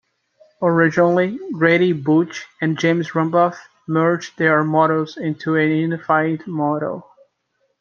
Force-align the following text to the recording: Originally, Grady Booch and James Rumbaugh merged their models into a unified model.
Originally, 0.63 1.37
Grady 1.53 1.93
Booch 1.93 2.47
and 2.59 2.75
James 2.75 3.11
Rumbaugh 3.11 3.55
merged 3.87 4.35
their 4.35 4.63
models 4.63 5.15
into 5.15 5.57
a 5.57 5.63
unified 5.79 6.47
model. 6.47 7.07